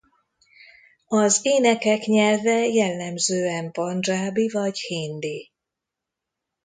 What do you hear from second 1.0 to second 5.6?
Az énekek nyelve jellemzően pandzsábi vagy hindi.